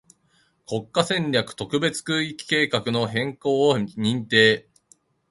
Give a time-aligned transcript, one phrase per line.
[0.67, 4.67] 国家戦略特別区域計画の変更を認定